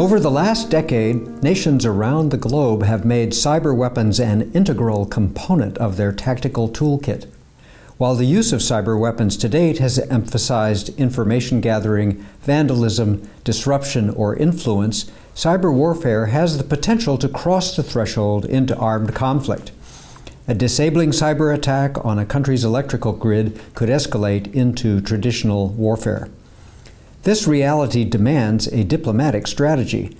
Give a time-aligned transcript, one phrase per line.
[0.00, 5.76] Over the last decade, nations around the globe have made cyber weapons an integral component
[5.76, 7.26] of their tactical toolkit.
[7.98, 14.34] While the use of cyber weapons to date has emphasized information gathering, vandalism, disruption, or
[14.34, 19.70] influence, cyber warfare has the potential to cross the threshold into armed conflict.
[20.48, 26.30] A disabling cyber attack on a country's electrical grid could escalate into traditional warfare.
[27.22, 30.16] This reality demands a diplomatic strategy.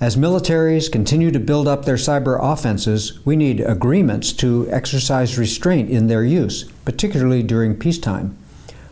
[0.00, 5.88] As militaries continue to build up their cyber offenses, we need agreements to exercise restraint
[5.88, 8.36] in their use, particularly during peacetime.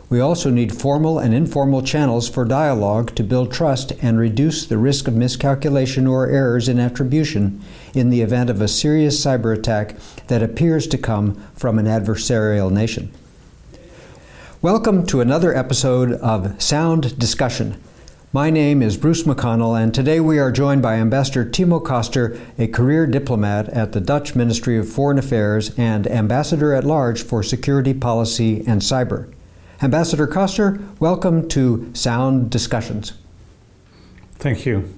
[0.09, 4.78] We also need formal and informal channels for dialogue to build trust and reduce the
[4.78, 9.97] risk of miscalculation or errors in attribution in the event of a serious cyber attack
[10.28, 13.12] that appears to come from an adversarial nation.
[14.62, 17.80] Welcome to another episode of Sound Discussion.
[18.30, 22.66] My name is Bruce McConnell, and today we are joined by Ambassador Timo Koster, a
[22.66, 27.94] career diplomat at the Dutch Ministry of Foreign Affairs and Ambassador at Large for Security
[27.94, 29.33] Policy and Cyber.
[29.81, 33.14] Ambassador Koster, welcome to Sound Discussions.
[34.34, 34.94] Thank you.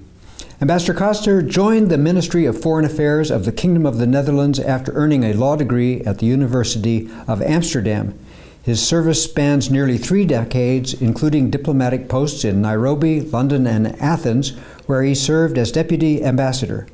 [0.60, 4.90] Ambassador Koster joined the Ministry of Foreign Affairs of the Kingdom of the Netherlands after
[4.94, 8.18] earning a law degree at the University of Amsterdam.
[8.62, 14.50] His service spans nearly three decades, including diplomatic posts in Nairobi, London, and Athens,
[14.86, 16.86] where he served as deputy ambassador.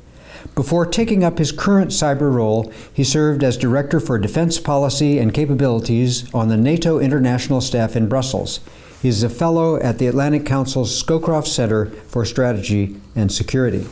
[0.55, 5.33] Before taking up his current cyber role, he served as Director for Defense Policy and
[5.33, 8.61] Capabilities on the NATO International Staff in Brussels.
[9.01, 13.85] He is a fellow at the Atlantic Council's Scowcroft Center for Strategy and Security.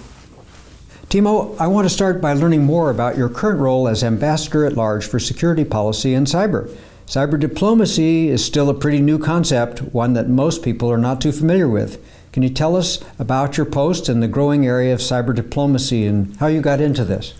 [1.09, 4.73] Timo, I want to start by learning more about your current role as Ambassador at
[4.73, 6.75] Large for Security Policy and Cyber.
[7.07, 11.31] Cyber diplomacy is still a pretty new concept, one that most people are not too
[11.31, 12.03] familiar with.
[12.33, 16.35] Can you tell us about your post and the growing area of cyber diplomacy and
[16.35, 17.33] how you got into this?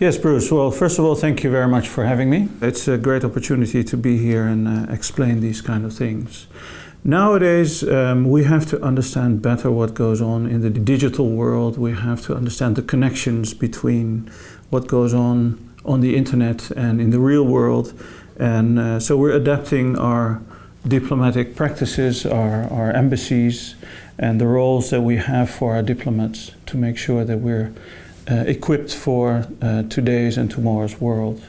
[0.00, 0.50] Yes, Bruce.
[0.50, 2.48] Well, first of all, thank you very much for having me.
[2.60, 6.48] It's a great opportunity to be here and uh, explain these kind of things.
[7.04, 11.78] Nowadays, um, we have to understand better what goes on in the digital world.
[11.78, 14.28] We have to understand the connections between
[14.70, 17.94] what goes on on the internet and in the real world
[18.38, 20.42] and uh, so we're adapting our
[20.86, 23.74] diplomatic practices, our, our embassies,
[24.18, 27.72] and the roles that we have for our diplomats to make sure that we're
[28.30, 31.42] uh, equipped for uh, today's and tomorrow's world.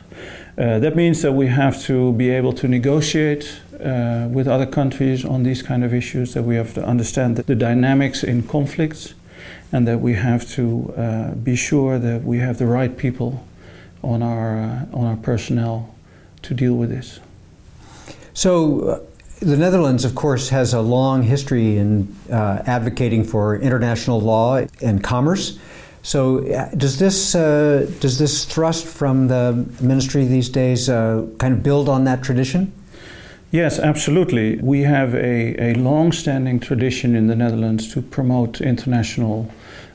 [0.58, 5.24] Uh, that means that we have to be able to negotiate uh, with other countries
[5.24, 9.14] on these kind of issues, that we have to understand the dynamics in conflicts,
[9.72, 13.46] and that we have to uh, be sure that we have the right people
[14.04, 15.94] on our, on our personnel
[16.48, 17.20] to deal with this.
[18.34, 19.00] So, uh,
[19.40, 25.04] the Netherlands, of course, has a long history in uh, advocating for international law and
[25.04, 25.60] commerce.
[26.02, 31.54] So, uh, does this uh, does this thrust from the ministry these days uh, kind
[31.54, 32.72] of build on that tradition?
[33.52, 34.58] Yes, absolutely.
[34.58, 39.50] We have a, a long-standing tradition in the Netherlands to promote international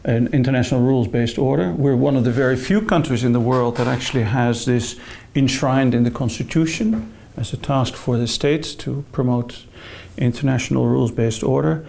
[0.04, 1.72] an international rules-based order.
[1.72, 4.98] We're one of the very few countries in the world that actually has this
[5.34, 9.64] enshrined in the constitution as a task for the states to promote
[10.18, 11.86] international rules-based order.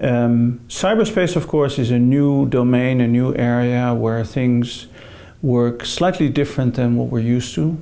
[0.00, 4.88] Um, cyberspace, of course, is a new domain, a new area where things
[5.40, 7.80] work slightly different than what we're used to.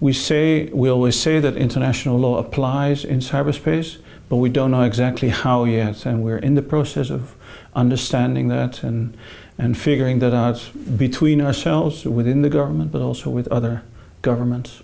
[0.00, 3.98] We say we always say that international law applies in cyberspace,
[4.32, 7.34] but we don't know exactly how yet, and we're in the process of
[7.74, 9.14] understanding that and
[9.58, 13.82] and figuring that out between ourselves within the government, but also with other
[14.22, 14.82] governments.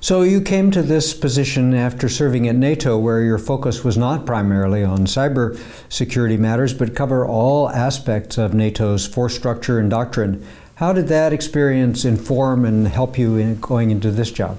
[0.00, 4.26] So you came to this position after serving at NATO, where your focus was not
[4.26, 10.46] primarily on cyber security matters, but cover all aspects of NATO's force structure and doctrine.
[10.76, 14.56] How did that experience inform and help you in going into this job?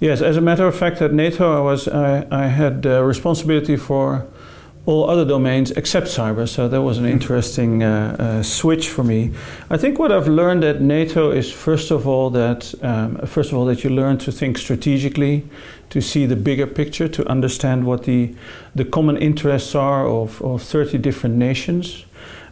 [0.00, 3.76] Yes, as a matter of fact, at NATO, I was I, I had uh, responsibility
[3.76, 4.26] for
[4.86, 6.48] all other domains except cyber.
[6.48, 9.32] So that was an interesting uh, uh, switch for me.
[9.68, 13.58] I think what I've learned at NATO is first of all that um, first of
[13.58, 15.44] all that you learn to think strategically,
[15.90, 18.34] to see the bigger picture, to understand what the
[18.74, 22.04] the common interests are of, of 30 different nations.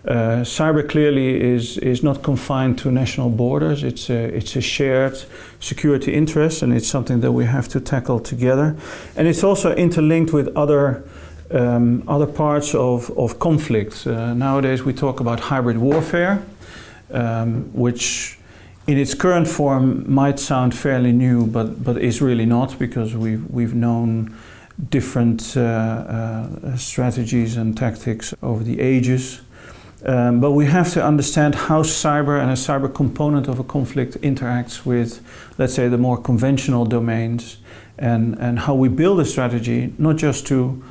[0.07, 3.83] Uh, cyber clearly is is not confined to national borders.
[3.83, 5.25] It's a it's a shared
[5.59, 8.77] security interest, and it's something that we have to tackle together.
[9.17, 11.03] And it's also interlinked with other
[11.51, 14.07] um, other parts of, of conflict.
[14.07, 16.43] Uh, nowadays, we talk about hybrid warfare,
[17.13, 18.39] um, which
[18.87, 23.45] in its current form might sound fairly new, but, but is really not because we've,
[23.51, 24.35] we've known
[24.91, 29.41] different uh, uh, strategies and tactics over the ages.
[30.05, 34.21] Um, but we have to understand how cyber and a cyber component of a conflict
[34.21, 35.21] interacts with,
[35.59, 37.57] let's say, the more conventional domains,
[37.99, 40.85] and, and how we build a strategy, not just to,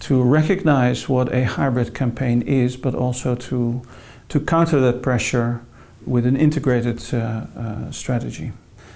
[0.00, 3.82] to recognize what a hybrid campaign is, but also to,
[4.28, 5.60] to counter that pressure
[6.06, 7.16] with an integrated uh,
[7.56, 8.52] uh, strategy.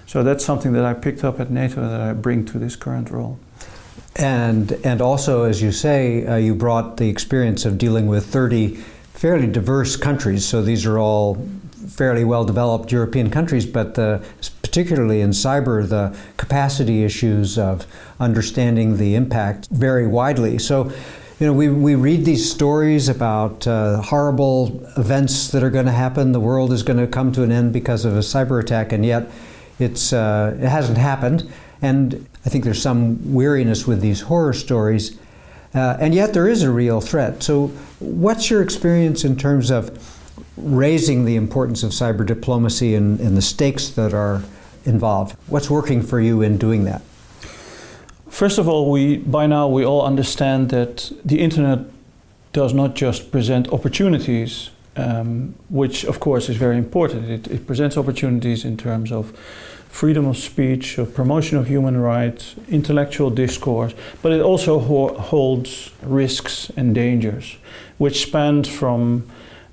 [0.06, 3.10] So that's something that I picked up at NATO that I bring to this current
[3.10, 3.38] role.
[4.14, 8.82] And, and also, as you say, uh, you brought the experience of dealing with 30
[9.16, 10.44] fairly diverse countries.
[10.44, 11.36] So these are all
[11.88, 14.18] fairly well developed European countries, but uh,
[14.62, 17.86] particularly in cyber, the capacity issues of
[18.20, 20.58] understanding the impact vary widely.
[20.58, 20.92] So,
[21.40, 25.92] you know, we, we read these stories about uh, horrible events that are going to
[25.92, 26.32] happen.
[26.32, 29.04] The world is going to come to an end because of a cyber attack, and
[29.04, 29.30] yet
[29.78, 31.50] it's, uh, it hasn't happened.
[31.80, 35.18] And I think there's some weariness with these horror stories.
[35.76, 37.42] Uh, and yet there is a real threat.
[37.42, 37.66] So,
[37.98, 39.90] what's your experience in terms of
[40.56, 44.42] raising the importance of cyber diplomacy and, and the stakes that are
[44.86, 45.36] involved?
[45.48, 47.02] What's working for you in doing that?
[48.30, 51.80] First of all, we by now we all understand that the internet
[52.54, 57.30] does not just present opportunities, um, which of course is very important.
[57.30, 59.36] It, it, presents opportunities in terms of
[59.88, 65.90] freedom of speech, of promotion of human rights, intellectual discourse, but it also ho- holds
[66.02, 67.56] risks and dangers,
[67.98, 69.28] which span from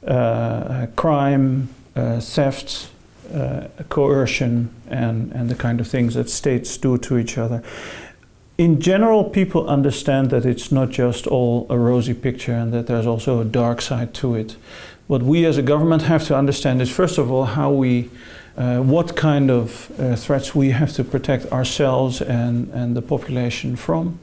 [0.07, 2.89] uh, crime, uh, theft,
[3.33, 7.63] uh, coercion, and, and the kind of things that states do to each other
[8.57, 13.07] in general, people understand that it's not just all a rosy picture and that there's
[13.07, 14.55] also a dark side to it.
[15.13, 18.09] What we as a government have to understand is, first of all, how we,
[18.57, 23.75] uh, what kind of uh, threats we have to protect ourselves and, and the population
[23.75, 24.19] from,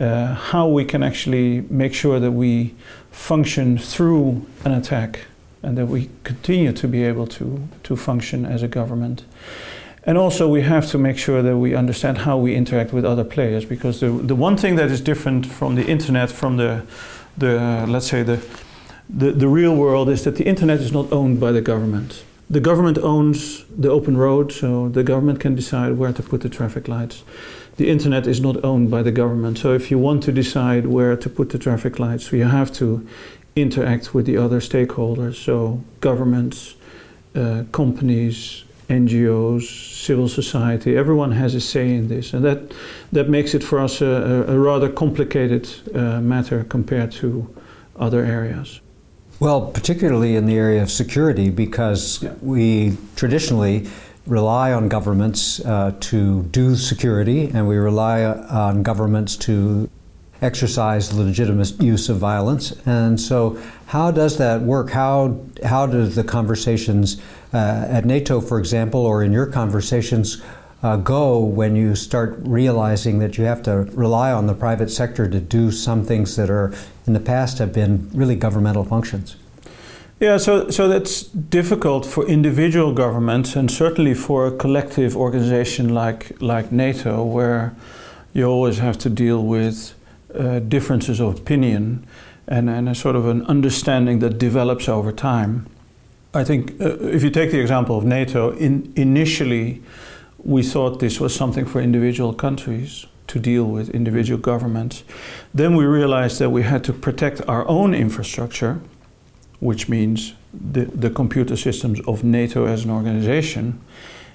[0.00, 2.74] uh, how we can actually make sure that we
[3.10, 5.26] function through an attack
[5.62, 9.26] and that we continue to be able to, to function as a government.
[10.04, 13.24] And also, we have to make sure that we understand how we interact with other
[13.24, 16.86] players, because the, the one thing that is different from the internet, from the,
[17.36, 18.42] the let's say the,
[19.12, 22.24] the, the real world, is that the internet is not owned by the government.
[22.48, 26.48] The government owns the open road, so the government can decide where to put the
[26.48, 27.22] traffic lights.
[27.76, 31.16] The internet is not owned by the government, so if you want to decide where
[31.16, 33.06] to put the traffic lights, you have to
[33.56, 36.74] interact with the other stakeholders, so governments,
[37.34, 39.62] uh, companies, NGOs,
[40.04, 42.34] civil society, everyone has a say in this.
[42.34, 42.72] And that,
[43.12, 47.48] that makes it for us a, a rather complicated uh, matter compared to
[47.96, 48.80] other areas.
[49.42, 52.32] Well, particularly in the area of security, because yeah.
[52.40, 53.88] we traditionally
[54.24, 59.90] rely on governments uh, to do security, and we rely on governments to
[60.42, 62.70] exercise the legitimate use of violence.
[62.86, 64.90] And so, how does that work?
[64.90, 67.20] How how do the conversations
[67.52, 70.40] uh, at NATO, for example, or in your conversations?
[70.84, 75.28] Uh, go when you start realizing that you have to rely on the private sector
[75.28, 76.72] to do some things that are
[77.06, 79.36] in the past have been really governmental functions.
[80.20, 86.40] Yeah, so, so that's difficult for individual governments and certainly for a collective organization like,
[86.40, 87.74] like NATO, where
[88.32, 89.94] you always have to deal with
[90.32, 92.06] uh, differences of opinion
[92.46, 95.66] and, and a sort of an understanding that develops over time.
[96.34, 99.82] I think uh, if you take the example of NATO, in, initially
[100.38, 105.04] we thought this was something for individual countries to deal with, individual governments.
[105.54, 108.80] Then we realized that we had to protect our own infrastructure,
[109.60, 113.80] which means the, the computer systems of NATO as an organization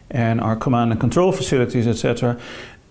[0.09, 2.39] and our command and control facilities, etc.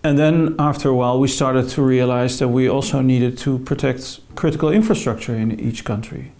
[0.03, 4.19] And then after a while, we started to realize that we also needed to protect
[4.35, 6.31] critical infrastructure in each country.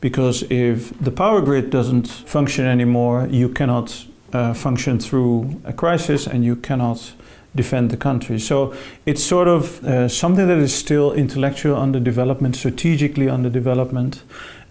[0.00, 6.26] Because if the power grid doesn't function anymore, you cannot uh, function through a crisis
[6.26, 7.12] and you cannot
[7.56, 8.38] defend the country.
[8.38, 14.22] So it's sort of uh, something that is still intellectual under development, strategically under development.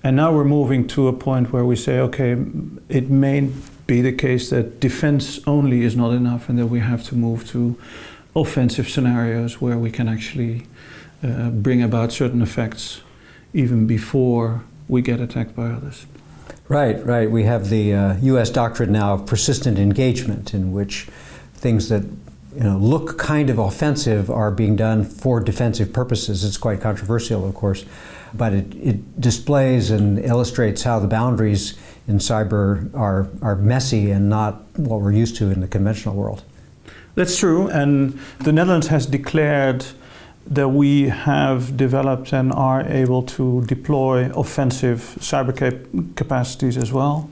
[0.03, 2.37] And now we're moving to a point where we say, okay,
[2.89, 3.49] it may
[3.87, 7.47] be the case that defense only is not enough and that we have to move
[7.49, 7.77] to
[8.35, 10.67] offensive scenarios where we can actually
[11.23, 13.01] uh, bring about certain effects
[13.53, 16.05] even before we get attacked by others.
[16.67, 17.29] Right, right.
[17.29, 18.49] We have the uh, U.S.
[18.49, 21.07] doctrine now of persistent engagement, in which
[21.53, 22.03] things that
[22.55, 26.43] you know, look kind of offensive are being done for defensive purposes.
[26.43, 27.85] It's quite controversial, of course,
[28.33, 34.29] but it, it displays and illustrates how the boundaries in cyber are, are messy and
[34.29, 36.43] not what we're used to in the conventional world.
[37.15, 39.85] That's true, and the Netherlands has declared
[40.47, 47.29] that we have developed and are able to deploy offensive cyber cap- capacities as well.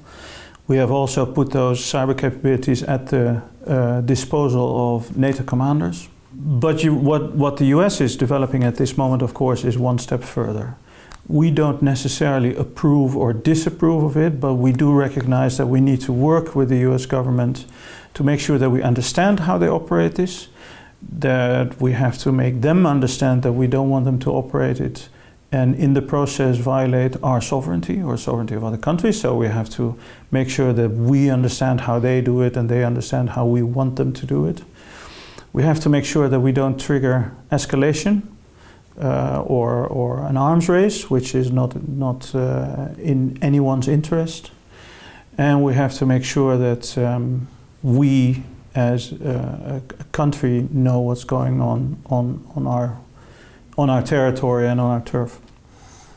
[0.67, 6.09] We have also put those cyber capabilities at the uh, disposal of NATO commanders.
[6.33, 9.99] But you, what, what the US is developing at this moment, of course, is one
[9.99, 10.75] step further.
[11.27, 16.01] We don't necessarily approve or disapprove of it, but we do recognize that we need
[16.01, 17.65] to work with the US government
[18.15, 20.47] to make sure that we understand how they operate this,
[21.19, 25.09] that we have to make them understand that we don't want them to operate it
[25.53, 29.21] and in the process violate our sovereignty or sovereignty of other countries.
[29.21, 29.95] So we have to
[30.31, 33.95] make sure that we understand how they do it and they understand how we want
[33.95, 34.63] them to do it.
[35.53, 38.23] We have to make sure that we don't trigger escalation
[38.99, 44.49] uh, or, or an arms race, which is not, not uh, in anyone's interest.
[45.37, 47.47] And we have to make sure that um,
[47.83, 48.41] we,
[48.73, 52.97] as uh, a country, know what's going on on, on, our,
[53.77, 55.39] on our territory and on our turf.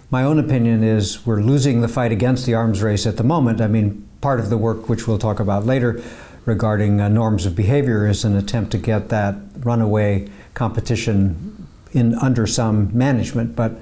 [0.08, 3.60] My own opinion is we're losing the fight against the arms race at the moment.
[3.60, 6.00] I mean, part of the work, which we'll talk about later,
[6.44, 12.46] regarding uh, norms of behavior is an attempt to get that runaway competition in under
[12.46, 13.56] some management.
[13.56, 13.72] But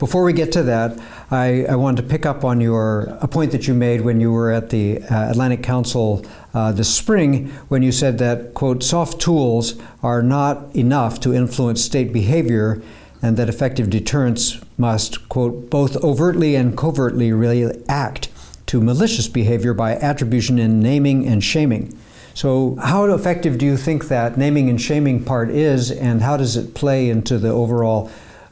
[0.00, 0.98] before we get to that,
[1.30, 4.32] I, I wanted to pick up on your a point that you made when you
[4.32, 9.20] were at the uh, Atlantic Council uh, this spring, when you said that quote soft
[9.20, 12.82] tools are not enough to influence state behavior,
[13.20, 18.28] and that effective deterrence must quote both overtly and covertly really act
[18.66, 21.98] to malicious behavior by attribution and naming and shaming.
[22.34, 26.56] So, how effective do you think that naming and shaming part is, and how does
[26.56, 28.10] it play into the overall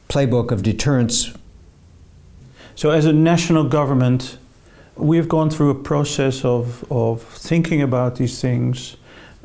[0.09, 1.33] playbook of deterrence?
[2.75, 4.39] So, as a national government,
[4.97, 8.97] we've gone through a process of, of thinking about these things,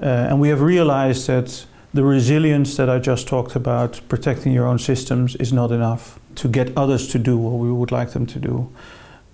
[0.02, 4.66] uh, and we have realized that the resilience that I just talked about, protecting your
[4.66, 8.26] own systems, is not enough to get others to do what we would like them
[8.28, 8.70] to do.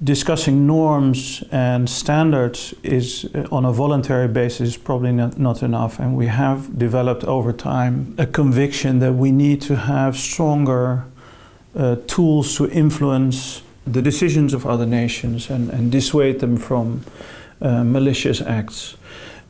[0.03, 6.15] Discussing norms and standards is uh, on a voluntary basis probably not, not, enough and
[6.15, 11.05] we have developed over time a conviction that we need to have stronger
[11.75, 17.03] uh, tools to influence the decisions of other nations and, and dissuade them from
[17.59, 18.97] uh, malicious acts.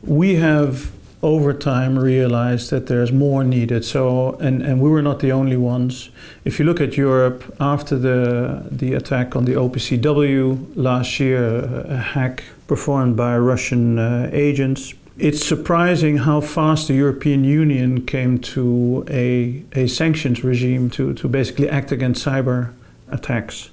[0.02, 0.90] We have
[1.22, 3.84] over time realized that there's more needed.
[3.84, 6.10] So, and, and we were not the only ones.
[6.44, 11.96] If you look at Europe, after the, the attack on the OPCW last year, a
[11.96, 19.04] hack performed by Russian uh, agents, it's surprising how fast the European Union came to
[19.10, 22.72] a, a sanctions regime to, to basically act against cyber
[23.10, 23.70] attacks.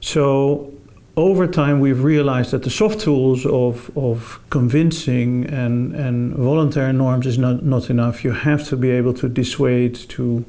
[0.00, 0.72] So
[1.16, 7.26] over time we've realized that the soft tools of, of convincing and, and voluntary norms
[7.26, 8.24] is not, not enough.
[8.24, 10.44] You have to be able to dissuade, to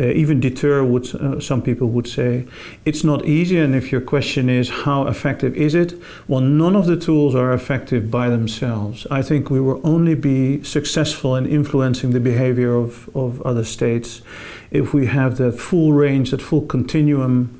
[0.00, 2.46] uh, even deter, what uh, some people would say.
[2.84, 5.94] It's not easy, and if your question is how effective is it,
[6.26, 9.06] well, none of the tools are effective by themselves.
[9.10, 14.22] I think we will only be successful in influencing the behavior of, of other states
[14.70, 17.59] if we have that full range, that full continuum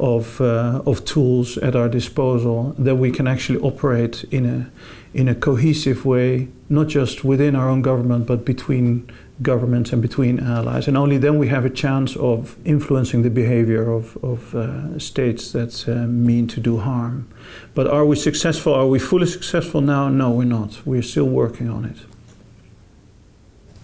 [0.00, 4.70] of, uh, of tools at our disposal that we can actually operate in a,
[5.16, 9.10] in a cohesive way, not just within our own government, but between
[9.42, 10.88] governments and between allies.
[10.88, 15.52] And only then we have a chance of influencing the behavior of, of uh, states
[15.52, 17.28] that uh, mean to do harm.
[17.74, 18.74] But are we successful?
[18.74, 20.08] Are we fully successful now?
[20.08, 20.84] No, we're not.
[20.84, 21.96] We're still working on it.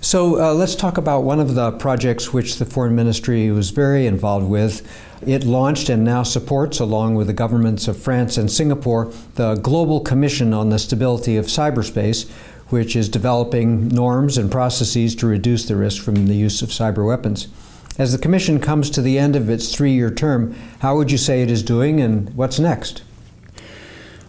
[0.01, 4.07] So uh, let's talk about one of the projects which the Foreign Ministry was very
[4.07, 4.87] involved with.
[5.27, 10.01] It launched and now supports, along with the governments of France and Singapore, the Global
[10.01, 12.31] Commission on the Stability of Cyberspace,
[12.69, 17.07] which is developing norms and processes to reduce the risk from the use of cyber
[17.07, 17.49] weapons.
[17.99, 21.19] As the Commission comes to the end of its three year term, how would you
[21.19, 23.03] say it is doing and what's next?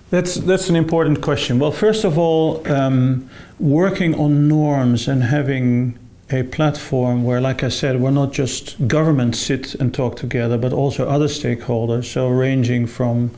[0.10, 1.60] That's, that's an important question.
[1.60, 6.00] Well, first of all, um, working on norms and having
[6.30, 10.72] a platform where, like I said, we're not just governments sit and talk together, but
[10.72, 13.32] also other stakeholders, so ranging from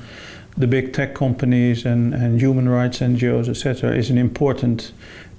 [0.57, 4.91] the big tech companies and, and human rights NGOs, etc., is an important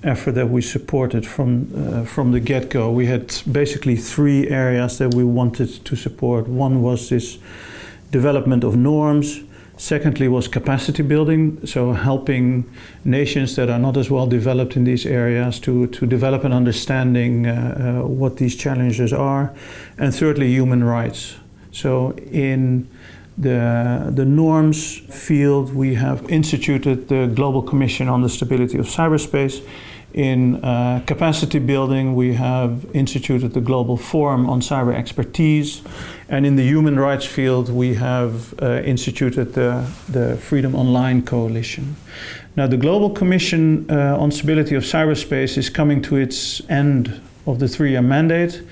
[0.03, 2.91] effort that we supported from uh, from the get-go.
[2.91, 6.49] We had basically three areas that we wanted to support.
[6.49, 7.39] One was this
[8.11, 9.41] development of norms
[9.81, 12.71] Secondly, was capacity building, so helping
[13.03, 17.47] nations that are not as well developed in these areas to, to develop an understanding
[17.47, 19.55] uh, uh, what these challenges are.
[19.97, 21.37] And thirdly, human rights.
[21.73, 22.91] So, in
[23.39, 29.67] the, the norms field, we have instituted the Global Commission on the Stability of Cyberspace.
[30.15, 35.83] In uh, capacity building, we have instituted the Global Forum on Cyber Expertise.
[36.29, 41.95] And in the human rights field, we have uh, instituted the, the Freedom Online Coalition.
[42.57, 47.61] Now, the Global Commission uh, on Stability of Cyberspace is coming to its end of
[47.61, 48.63] the three year mandate.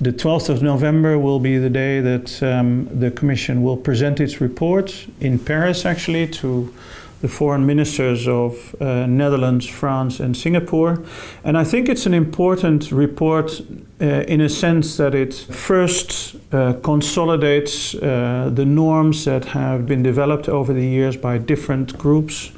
[0.00, 4.40] The 12th of November will be the day that um, the Commission will present its
[4.40, 6.74] report in Paris, actually, to
[7.20, 11.02] the foreign ministers of uh, Netherlands, France, and Singapore.
[11.44, 13.60] And I think it's an important report
[14.00, 20.02] uh, in a sense that it first uh, consolidates uh, the norms that have been
[20.02, 22.52] developed over the years by different groups.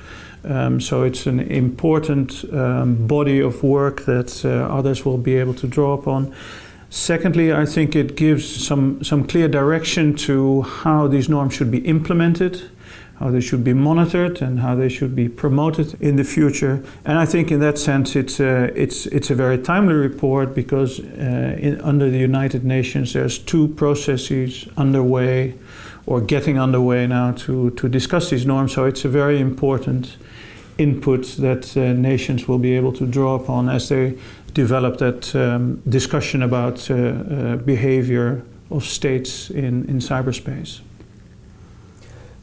[0.45, 5.55] Um, so it's an important um, body of work that uh, others will be able
[5.55, 6.35] to draw upon.
[6.91, 11.79] Secondly, I think it gives some, some clear direction to how these norms should be
[11.79, 12.71] implemented
[13.19, 16.83] how they should be monitored and how they should be promoted in the future.
[17.05, 20.55] And I think in that sense it's a, uh, it's, it's a very timely report
[20.55, 25.55] because uh, in, under the United Nations there's two processes underway
[26.07, 28.73] or getting underway now to, to discuss these norms.
[28.73, 30.17] So it's a very important
[30.79, 34.19] input that uh, nations will be able to draw upon as they
[34.55, 40.81] develop that um, discussion about uh, uh, behavior of states in, in cyberspace.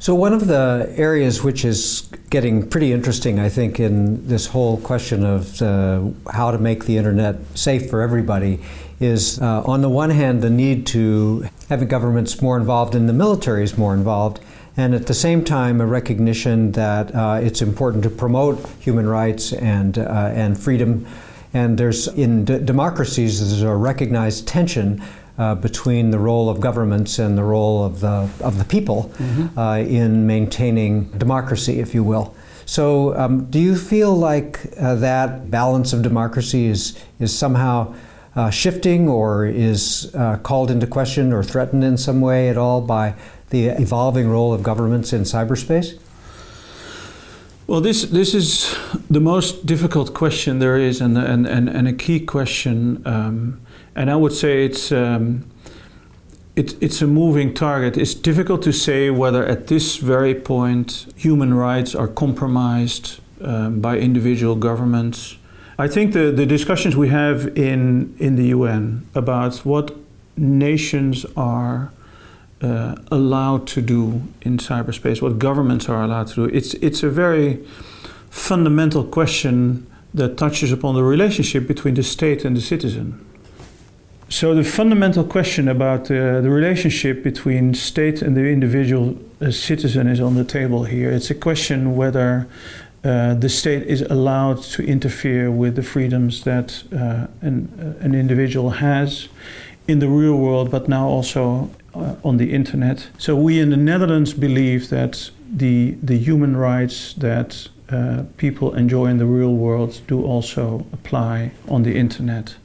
[0.02, 4.78] So, one of the areas which is getting pretty interesting, I think, in this whole
[4.78, 8.62] question of uh, how to make the internet safe for everybody
[9.02, 13.14] is, uh, on the one hand, the need to have governments more involved and the
[13.14, 14.40] military is more involved,
[14.78, 19.52] and at the same time, a recognition that uh, it's important to promote human rights
[19.52, 21.06] and, uh, and freedom.
[21.54, 25.04] And there's in d- democracies, there's a recognized tension
[25.40, 29.58] uh, between the role of governments and the role of the, of the people mm-hmm.
[29.58, 32.36] uh, in maintaining democracy, if you will.
[32.66, 37.96] So, um, do you feel like uh, that balance of democracy is, is somehow
[38.36, 42.82] uh, shifting or is uh, called into question or threatened in some way at all
[42.82, 43.16] by
[43.50, 45.98] the evolving role of governments in cyberspace?
[47.66, 48.76] Well, this this is
[49.10, 53.02] the most difficult question there is, and and, and, and a key question.
[53.06, 53.62] Um,
[53.96, 55.46] and I would say it's um,
[56.56, 57.98] it, it's a moving target.
[57.98, 63.98] It's difficult to say whether at this very point human rights are compromised um, by
[63.98, 65.38] individual governments.
[65.78, 69.96] I think the, the discussions we have in in the UN about what
[70.36, 71.92] nations are
[72.62, 77.10] uh, allowed to do in cyberspace, what governments are allowed to do, it's it's a
[77.10, 77.66] very
[78.30, 83.26] fundamental question that touches upon the relationship between the state and the citizen.
[84.32, 90.08] So the fundamental question about uh, the relationship between state and the individual uh, citizen
[90.08, 91.10] is on the table here.
[91.10, 92.48] It's a question whether
[93.04, 98.14] uh, the state is allowed to interfere with the freedoms that uh, an, uh, an
[98.14, 99.30] individual has
[99.88, 103.08] in the real world, but now also uh, on the internet.
[103.18, 107.68] So we in the Netherlands believe that the the human rights that
[108.38, 112.56] people enjoy in the real world do also apply on the internet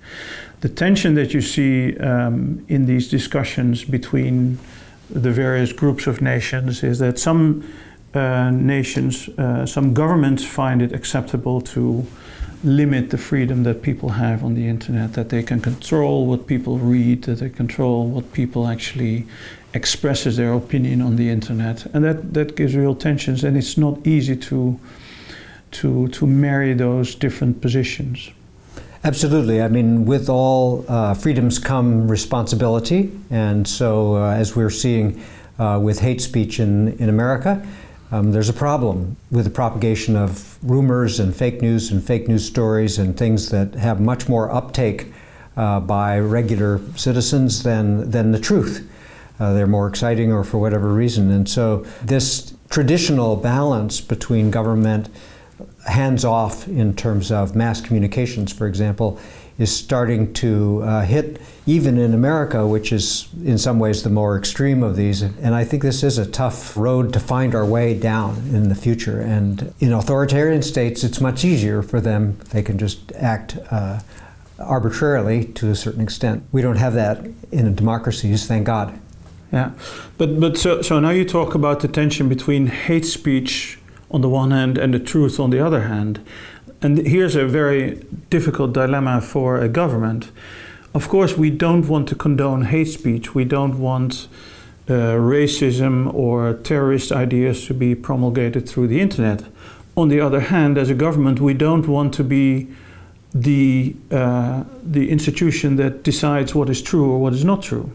[0.64, 4.58] the tension that you see um, in these discussions between
[5.10, 7.62] the various groups of nations is that some
[8.14, 12.06] uh, nations, uh, some governments find it acceptable to
[12.62, 16.78] limit the freedom that people have on the internet, that they can control what people
[16.78, 19.26] read, that they control what people actually
[19.74, 21.84] expresses their opinion on the internet.
[21.92, 24.80] And that, that gives real tensions and it's not easy to
[25.72, 28.30] to to marry those different positions.
[29.06, 29.60] Absolutely.
[29.60, 33.12] I mean, with all uh, freedoms come responsibility.
[33.28, 35.22] And so, uh, as we're seeing
[35.58, 37.62] uh, with hate speech in, in America,
[38.10, 42.46] um, there's a problem with the propagation of rumors and fake news and fake news
[42.46, 45.12] stories and things that have much more uptake
[45.58, 48.90] uh, by regular citizens than, than the truth.
[49.38, 51.30] Uh, they're more exciting or for whatever reason.
[51.30, 55.10] And so, this traditional balance between government
[55.86, 59.18] hands off in terms of mass communications, for example,
[59.58, 64.36] is starting to uh, hit even in America, which is in some ways the more
[64.36, 65.22] extreme of these.
[65.22, 68.74] And I think this is a tough road to find our way down in the
[68.74, 69.20] future.
[69.20, 72.38] And in authoritarian states, it's much easier for them.
[72.50, 74.00] They can just act uh,
[74.58, 76.44] arbitrarily to a certain extent.
[76.50, 78.98] We don't have that in democracies, thank God.
[79.52, 79.70] Yeah,
[80.18, 83.78] but but so so now you talk about the tension between hate speech
[84.14, 86.24] on the one hand and the truth on the other hand.
[86.80, 88.00] And here's a very
[88.30, 90.30] difficult dilemma for a government.
[90.94, 93.34] Of course, we don't want to condone hate speech.
[93.34, 94.28] We don't want
[94.88, 99.42] uh, racism or terrorist ideas to be promulgated through the internet.
[99.96, 102.68] On the other hand, as a government, we don't want to be
[103.34, 107.90] the, uh, the institution that decides what is true or what is not true.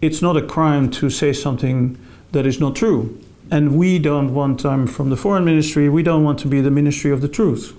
[0.00, 1.98] It's not a crime to say something
[2.30, 3.18] that is not true.
[3.50, 6.70] And we don't want, I'm from the foreign ministry, we don't want to be the
[6.70, 7.76] ministry of the truth.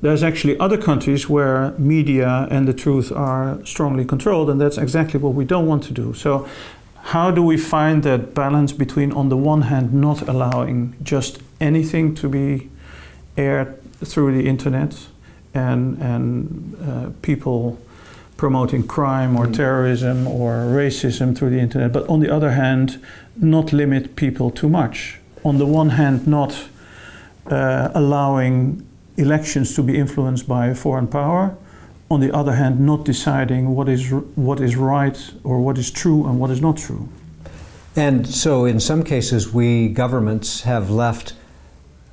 [0.00, 5.18] There's actually other countries where media and the truth are strongly controlled, and that's exactly
[5.20, 6.12] what we don't want to do.
[6.14, 6.48] So,
[7.04, 12.14] how do we find that balance between, on the one hand, not allowing just anything
[12.16, 12.70] to be
[13.36, 15.06] aired through the internet
[15.52, 17.78] and, and uh, people
[18.36, 19.54] promoting crime or mm.
[19.54, 23.00] terrorism or racism through the internet, but on the other hand,
[23.36, 25.20] not limit people too much.
[25.44, 26.68] On the one hand, not
[27.46, 31.56] uh, allowing elections to be influenced by a foreign power.
[32.10, 36.26] On the other hand, not deciding what is what is right or what is true
[36.26, 37.08] and what is not true.
[37.96, 41.34] And so, in some cases, we governments have left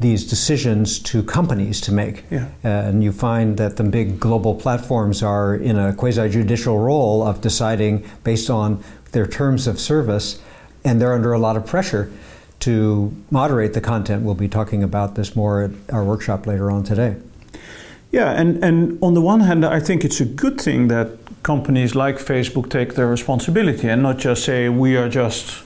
[0.02, 2.24] these decisions to companies to make.
[2.30, 2.50] Yeah.
[2.64, 7.24] Uh, and you find that the big global platforms are in a quasi judicial role
[7.24, 10.42] of deciding based on their terms of service,
[10.84, 12.12] and they're under a lot of pressure
[12.60, 14.24] to moderate the content.
[14.24, 17.16] We'll be talking about this more at our workshop later on today.
[18.12, 21.96] Yeah, and, and on the one hand, I think it's a good thing that companies
[21.96, 25.64] like Facebook take their responsibility and not just say, we are just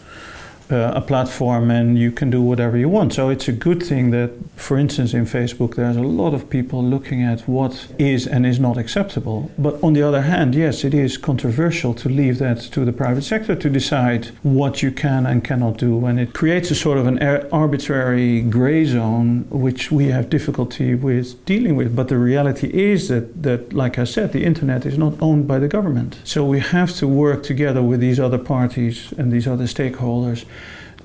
[0.71, 3.13] uh, a platform and you can do whatever you want.
[3.13, 6.83] So it's a good thing that, for instance, in Facebook, there's a lot of people
[6.83, 9.51] looking at what is and is not acceptable.
[9.57, 13.23] But on the other hand, yes, it is controversial to leave that to the private
[13.23, 16.05] sector to decide what you can and cannot do.
[16.05, 17.19] And it creates a sort of an
[17.51, 21.95] arbitrary gray zone, which we have difficulty with dealing with.
[21.95, 25.59] But the reality is that, that, like I said, the internet is not owned by
[25.59, 26.17] the government.
[26.23, 30.45] So we have to work together with these other parties and these other stakeholders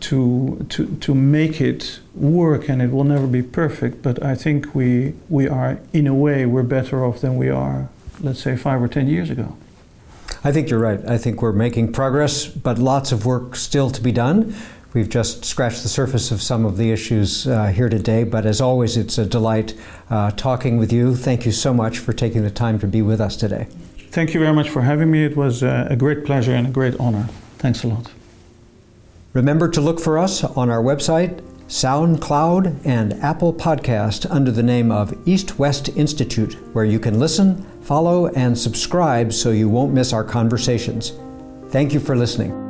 [0.00, 4.74] to, to, to make it work and it will never be perfect but i think
[4.74, 7.88] we, we are in a way we're better off than we are
[8.22, 9.56] let's say five or ten years ago.
[10.42, 11.00] I think you're right.
[11.06, 14.54] I think we're making progress but lots of work still to be done.
[14.92, 18.60] We've just scratched the surface of some of the issues uh, here today but as
[18.60, 19.74] always it's a delight
[20.08, 21.14] uh, talking with you.
[21.14, 23.66] Thank you so much for taking the time to be with us today.
[24.10, 25.24] Thank you very much for having me.
[25.24, 27.28] It was uh, a great pleasure and a great honor.
[27.58, 28.10] Thanks a lot
[29.32, 34.90] Remember to look for us on our website, SoundCloud, and Apple Podcast under the name
[34.90, 40.12] of East West Institute, where you can listen, follow, and subscribe so you won't miss
[40.12, 41.12] our conversations.
[41.68, 42.69] Thank you for listening.